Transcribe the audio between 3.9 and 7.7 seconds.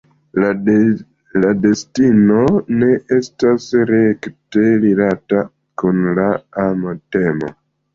rekte rilata kun la ama temo.